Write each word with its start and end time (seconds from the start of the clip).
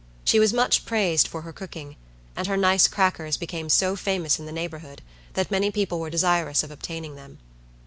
She 0.23 0.39
was 0.39 0.51
much 0.51 0.87
praised 0.87 1.27
for 1.27 1.43
her 1.43 1.53
cooking; 1.53 1.95
and 2.35 2.47
her 2.47 2.57
nice 2.57 2.87
crackers 2.87 3.37
became 3.37 3.69
so 3.69 3.95
famous 3.95 4.39
in 4.39 4.47
the 4.47 4.51
neighborhood 4.51 5.03
that 5.33 5.51
many 5.51 5.69
people 5.69 5.99
were 5.99 6.09
desirous 6.09 6.63
of 6.63 6.71
obtaining 6.71 7.13
them. 7.15 7.37